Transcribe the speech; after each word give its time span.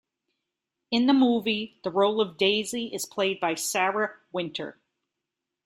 In 0.89 1.05
the 1.05 1.13
movie, 1.13 1.79
the 1.83 1.91
role 1.91 2.21
of 2.21 2.35
Daisy 2.35 2.87
is 2.91 3.05
played 3.05 3.39
by 3.39 3.53
Sarah 3.53 4.15
Wynter. 4.31 4.79